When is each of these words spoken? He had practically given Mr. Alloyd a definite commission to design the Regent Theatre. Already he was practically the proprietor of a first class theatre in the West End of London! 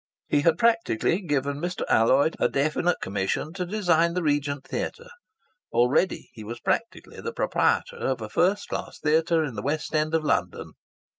He 0.27 0.41
had 0.41 0.57
practically 0.57 1.21
given 1.21 1.57
Mr. 1.61 1.83
Alloyd 1.87 2.35
a 2.39 2.49
definite 2.49 2.99
commission 3.01 3.53
to 3.53 3.67
design 3.67 4.15
the 4.15 4.23
Regent 4.23 4.63
Theatre. 4.65 5.09
Already 5.71 6.31
he 6.33 6.43
was 6.43 6.59
practically 6.59 7.21
the 7.21 7.31
proprietor 7.31 7.97
of 7.97 8.19
a 8.19 8.27
first 8.27 8.67
class 8.67 8.97
theatre 8.97 9.43
in 9.43 9.53
the 9.53 9.61
West 9.61 9.93
End 9.93 10.15
of 10.15 10.23
London! 10.23 10.71